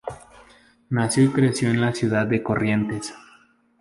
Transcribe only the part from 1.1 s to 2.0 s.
y creció en la